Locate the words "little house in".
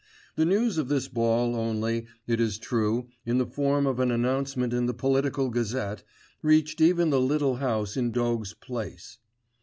7.21-8.11